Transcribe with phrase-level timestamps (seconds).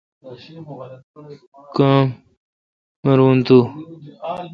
[1.75, 2.01] کاں
[3.03, 3.57] مر تو۔